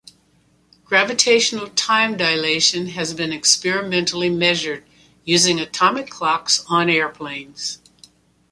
Gravitational 0.83 1.67
time 1.69 2.17
dilation 2.17 2.87
has 2.87 3.13
been 3.13 3.31
experimentally 3.31 4.31
measured 4.31 4.83
using 5.25 5.59
atomic 5.59 6.09
clocks 6.09 6.65
on 6.67 6.89
airplanes. 6.89 7.77